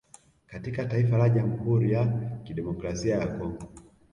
Katika 0.47 0.85
taifa 0.85 1.17
la 1.17 1.29
jamhuri 1.29 1.91
ya 1.91 2.05
kidemokrasia 2.43 3.15
ya 3.17 3.27
congo 3.37 3.73